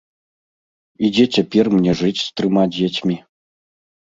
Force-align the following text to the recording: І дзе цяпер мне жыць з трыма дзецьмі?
І 1.07 1.11
дзе 1.17 1.25
цяпер 1.37 1.65
мне 1.75 1.91
жыць 2.01 2.23
з 2.25 2.29
трыма 2.41 2.63
дзецьмі? 2.79 3.17